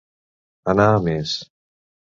Anar 0.75 0.89
a 0.95 0.99
més. 1.11 1.37